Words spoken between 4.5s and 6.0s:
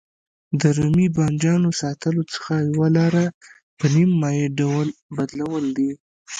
ډول بدلول دي.